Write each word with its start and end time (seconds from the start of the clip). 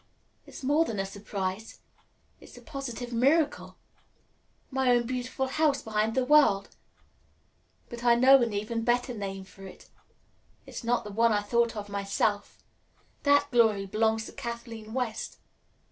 It's 0.47 0.63
more 0.63 0.83
than 0.83 0.99
a 0.99 1.05
surprise. 1.05 1.79
It's 2.39 2.57
a 2.57 2.61
positive 2.63 3.13
miracle. 3.13 3.77
My 4.71 4.89
own 4.89 5.05
beautiful 5.05 5.45
House 5.45 5.83
Behind 5.83 6.15
the 6.15 6.25
World! 6.25 6.69
But 7.87 8.03
I 8.03 8.15
know 8.15 8.41
an 8.41 8.51
even 8.51 8.83
better 8.83 9.13
name 9.13 9.43
for 9.43 9.63
it. 9.67 9.89
It's 10.65 10.83
not 10.83 11.13
one 11.13 11.31
I 11.31 11.43
thought 11.43 11.75
of 11.77 11.87
myself. 11.87 12.63
That 13.21 13.51
glory 13.51 13.85
belongs 13.85 14.25
to 14.25 14.31
Kathleen 14.31 14.95
West. 14.95 15.37